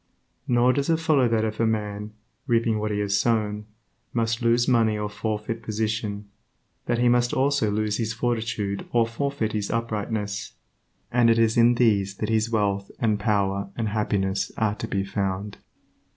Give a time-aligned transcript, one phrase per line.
[0.47, 2.13] Nor does it follow that if a man
[2.47, 3.65] (reaping what he has sown)
[4.13, 6.25] must lose money or forfeit position,
[6.87, 10.53] that he must also lose his fortitude or forfeit his uprightness,
[11.11, 15.03] and it is in these that his wealth and power and happiness are to be
[15.05, 15.57] found.